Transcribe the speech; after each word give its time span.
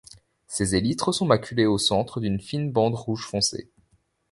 Ses 0.47 0.75
élytres 0.75 1.13
sont 1.13 1.27
maculés 1.27 1.67
au 1.67 1.77
centre 1.77 2.19
d'une 2.19 2.39
fine 2.39 2.71
bande 2.71 2.95
rouge 2.95 3.27
foncé. 3.27 3.69